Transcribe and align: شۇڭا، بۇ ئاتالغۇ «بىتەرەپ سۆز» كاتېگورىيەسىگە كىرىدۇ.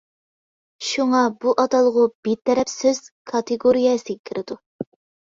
شۇڭا، 0.91 1.19
بۇ 1.43 1.51
ئاتالغۇ 1.63 2.05
«بىتەرەپ 2.27 2.71
سۆز» 2.75 3.01
كاتېگورىيەسىگە 3.33 4.17
كىرىدۇ. 4.31 4.59